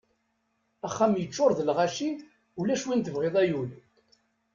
Axxam 0.87 1.13
yeččuṛ 1.17 1.51
d 1.57 1.59
lɣaci 1.69 2.09
ulac 2.59 2.83
win 2.85 3.01
tebɣiḍ 3.01 3.35
ay 3.41 3.51
ul! 3.59 3.69